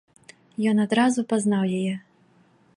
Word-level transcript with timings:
Ён 0.71 0.81
адразу 0.85 1.25
пазнаў 1.33 1.63
яе. 1.81 1.95